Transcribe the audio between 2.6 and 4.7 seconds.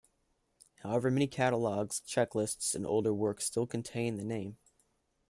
and older works still contain the name.